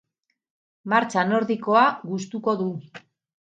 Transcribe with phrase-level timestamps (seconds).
[0.93, 2.69] Martxa nordikoa gustuko du.